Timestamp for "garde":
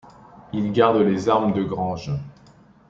0.71-0.97